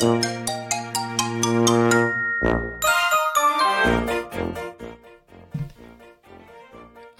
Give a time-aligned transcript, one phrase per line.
[0.00, 0.04] は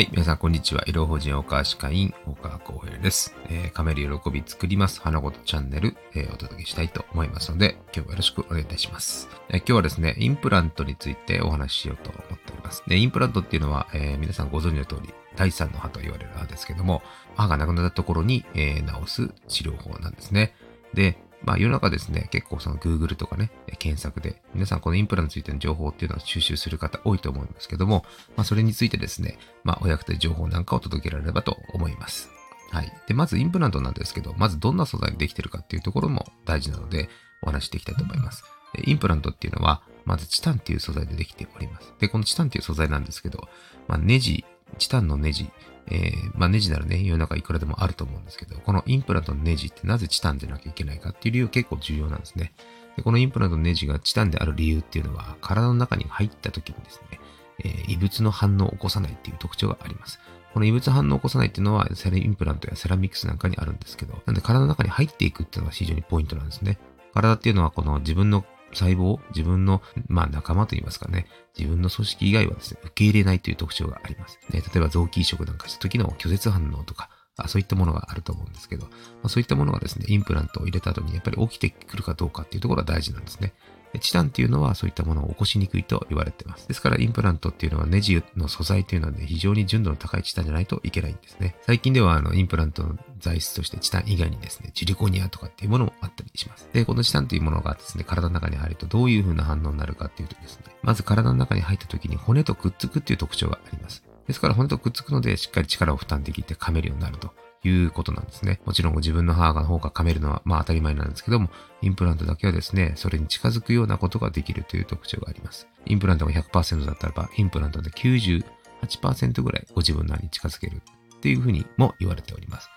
[0.00, 0.08] い。
[0.10, 0.82] 皆さん、こんにちは。
[0.88, 3.36] 医療法人大川歯科医大川光平です。
[3.48, 5.00] えー、噛める喜び作ります。
[5.00, 9.28] 花ごとチャンネル、えー、お届けしたいと思いますので、今日はよろしくお願いいたします。
[9.50, 12.82] えー、今日はですね、インプラントについてお話ししようと思っております。
[12.88, 17.02] で、インプラントっていうのは、えー、皆さんご存知の通り、第三の歯と言われる歯ですけども、
[17.36, 20.56] 歯がなくなったところに、えー、治す治療法なんですね。
[20.92, 28.04] で、まあ世の中ですね、結構その Google とかね、検索で、皆さんこのインプランについての情報っていうのを収集する方多いと思うんですけども、
[28.36, 32.30] まあそれについてですね、まあお役立ち情報なんかを届けられればと思います。
[32.70, 32.92] はい。
[33.06, 37.08] で、まずインプラントなんですけど、まずどんな素材でできてるかっていうところも大事なので、
[37.42, 38.44] お話していきたいと思います。
[38.82, 41.92] インプラントっていうのは、まずチタンっていう素材でできております。
[42.00, 43.48] で、このチタンっていう素材なんですけど、
[43.86, 45.50] まあ、ネジ、チタンのネジ、
[45.86, 52.52] えー、まあネジならね、世の中いくらでもあると思うんですけど、このインプラントのネジってなぜチタンでなきゃいけないかっていう理由結構重要なんですね。
[52.96, 57.20] でこのインプラントのネジがチタンである理由っていうのは、体の中に入った時にですね、
[57.64, 60.20] えー、異物の反応を起こさないっていう特徴があります。
[60.52, 66.78] この異物反応を起こさないっていうのは、セラインプラントやセラミックスなんかにあるんですけど、なんで体の中に入っていくっていうのが非常にポイントなんですね。
[67.12, 71.26] 体っていうのはこの自分の細胞、自分の、まあ仲間といいますかね、
[71.58, 74.38] 自分の組織以外はですね、受け入れないという特徴があります。
[74.50, 78.90] ね、例えば臓器移植なんかした時の拒絶反応とか、あそういったものがあると思うんですけど、ま
[79.24, 83.52] あ、そういったものがですね、インプラントを入れた後にやっぱり起きてくるかどうかっていうところが大事なんですね。
[83.98, 86.68] チタンっていうのはそういったものを起こしにくいと言われています。
[86.68, 91.56] ですからインプラントっていうのはネジの素材というのはね、非常に純度の高いチタンじゃないといけないんですね。
[91.62, 96.68] 最近ではあのインプラントの材質としてチタン以外にですね、ジリコニアとかっていうものもあったりします。
[96.72, 104.04] で、このチタンというものがですね、体の中に入るとどういう風な反応になるかっていうとですね、まず体の中に入った時に骨とくっつくっていう特徴があります。
[104.26, 107.32] ですから骨とくっつくのでしっかり力を負担できて噛めるようになると。
[107.64, 108.60] いうことなんですね。
[108.64, 111.48] もちろん自分の母が方が噛めるのはまあ当たり前なんですけども、
[111.82, 115.66] インプラントだけはですね、それに近づくようなことができるという特徴があります。
[115.86, 120.82] インプラントが100%だったらば、インプラントで98%ぐらいご自分の歯に近づける
[121.16, 122.68] っていうふうにも言われております。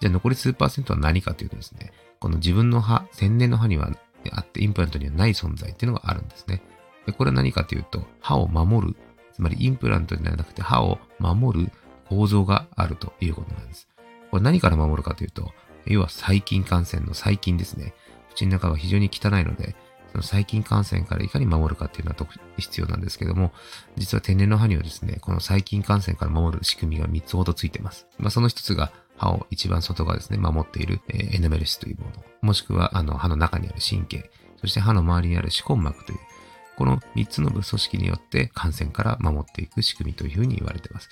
[0.00, 3.90] じゃあ残り数パーセントは何かというとですね、この自分の歯、千年の歯には
[4.32, 6.62] あって、インプラントにはない存在っていうのがあるんですね。
[7.06, 8.96] でこれは何かというと、歯を守る、
[9.32, 11.72] つまりインプラントではなくて歯を守る
[12.08, 13.88] 構造があるということなんです。
[14.32, 15.52] これ何から守るかというと、
[15.84, 17.92] 要は細菌感染の細菌ですね。
[18.30, 19.76] 口の中が非常に汚いので、
[20.10, 22.26] その細菌感染からいかに守るかっていうのは
[22.56, 23.52] 必要なんですけども、
[23.96, 28.06] 実は天然の歯にはですね、この細菌感染から守る仕組みが3つほどついてます。
[28.18, 32.12] まあ、その1つが歯を一番外側ですね、守っている、えー、エナメルスというもの。
[32.40, 34.30] もしくは、あの、歯の中にある神経。
[34.62, 36.18] そして歯の周りにある歯根膜という、
[36.78, 41.10] この3つの部組織によって感染から守っていく仕組みというふうに言われています。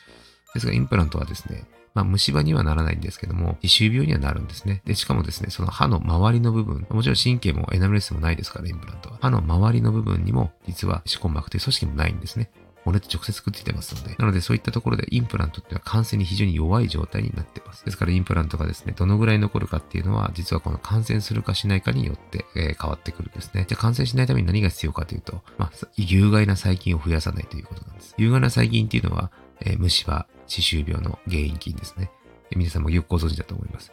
[0.54, 1.64] ですが、インプラントはですね、
[1.94, 4.82] まあ、虫歯にはならないんですけども、歯周病にはなるんですね。
[4.84, 9.18] で、しかもですね、その歯の周りの部分、もちろん神経もエナメルスもないですから、インプラントは。
[9.20, 12.50] 歯の周りの部分にも、実は歯根膜という組織もないんですね。
[12.84, 14.14] 骨と直接くっついてますので。
[14.18, 17.84] なのでそういったところでインプラントっていうのは感染に非常に弱い状態になってます。
[17.84, 23.66] ですからインプラントがですね、どのぐらい残るかっていうのは、実はこの感染するかしないかによって、えー、変わってくるんですね。
[23.68, 28.14] じゃあ感染しないために何が必要かというと、まあ、有害な細菌を増やさないということなんです。
[28.16, 29.30] 有害な細菌っていうのは、
[29.60, 32.10] えー、虫歯、歯周病の原因菌ですね。
[32.56, 33.92] 皆さんもよくご存知だと思います。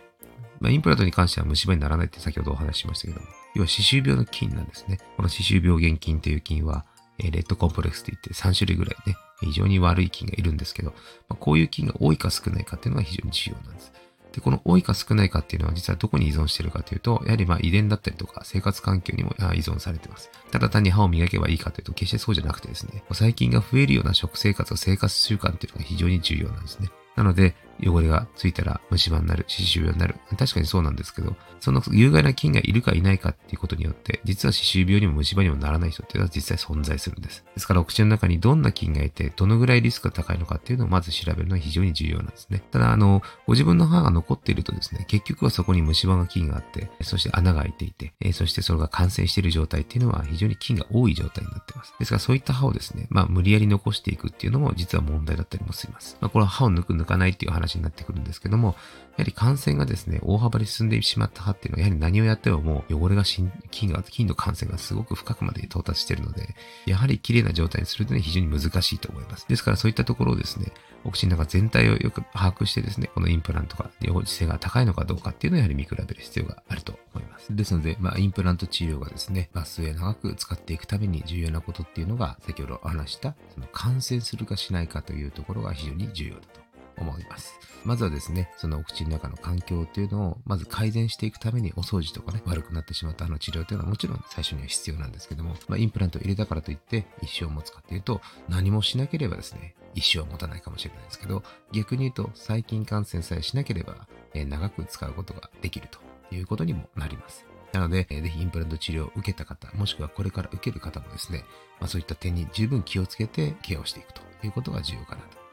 [0.60, 4.98] まあ、インプラントに関しては虫歯にならないって先ほどお話ししましたけども、要は歯周病の菌なんですね。
[5.16, 6.86] この歯周病原菌という菌は、
[7.20, 10.92] えレッドコンプレックスといって3種類ぐらいね、非常に悪い菌がいるんですけど、
[11.30, 13.92] まあ、こういう菌が多いか少ないかっていうのが非常に重要なんです。
[14.38, 20.30] で、この多いか少ないかっていうのは実はどこに依存してるかというと、やはりまあ遺伝だったりとか生活環境にも依存されてます。
[20.52, 26.90] ただ単に歯を磨けばいいかというと決してそうじゃなくてですね、細菌が増えるような食生活を、生活習慣っていうのが非常に重要なんですね。
[27.18, 30.16] なので、汚れがついたら虫歯になる、歯周病になる。
[30.38, 37.44] 確かにそうなんですけど、その有害な菌がいるかいないかっていうことによって、実は歯周病にも虫歯にもならない人っていうのは実際存在するんです。
[37.54, 42.64] ですからお口の中にどんな菌がいて、どのぐらいリスクが高いのかっていうのをまず調べるのは非常に重要なんですね。
[42.72, 51.94] ただ、あの、ご自分の歯が残っているとですね、結局はそこに虫歯の菌があって、そして穴が開いていて、そしてそれが感染している状態っていうのは非常に菌が多い状態になっています。
[52.00, 56.18] ですからそういった歯をですね、まあ無理やり残していくっていうのも実は問題だったりもします。
[56.22, 58.76] まあこれは歯を抜く抜かないっていう話になってくるんですけども、
[59.18, 63.52] やはり感染がですね、大幅に進んでしまった歯っていうのは、やはり何をやってももう汚れが菌
[63.92, 66.56] が、菌の感染がすごく深くまで到達しているので、
[66.86, 69.48] やはり綺麗な状態にするというのは非常に難しいと思います。
[69.48, 70.72] ですからそういったところをですね、
[71.04, 77.56] お口の中全体をよく把握してですね、このインプラントが汚治性が高いのかどうかっていうのをやはり見比べる必要があると思います。
[77.56, 86.67] ですので、まあ、インプラント治療がですね、麻酔へ長く使っていくために重要なことっていうのが、先ほど話した、その感染するかしないかというところが非常に重要だと
[86.98, 87.60] 思います。
[87.84, 106.00] まずはですね、そのお口の中の環境っていうのを、まず改善していくためにお掃除とかね、悪くなってしまったあの治療というのはもちろん最初には必要なんですけども、まあ、インプラントを入れたからといって一生持つかっていうと、何もしなければですね、一生持たないかもしれないですけど、逆に言うと細菌感染さえしなければ、え、長く使うことができると
[106.36, 107.46] いうことにもなります。
[107.74, 111.44] なので、ぜひインプラント治療を受けた方、もしくはこれから受ける方もですね、
[111.80, 115.47] まあ、そういった点に十分気をつけてケアをしていくということが重要かなと。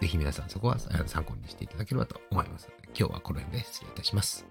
[0.00, 2.68] ぜひ皆さんそこは参考にしていただければと思います、
[2.98, 4.46] 今日はこの辺で失礼いたします。